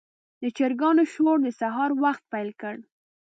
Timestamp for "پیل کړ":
2.31-2.75